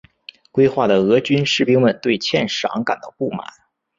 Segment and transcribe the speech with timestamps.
[0.49, 3.45] 归化的俄军士兵们对欠饷感到不满。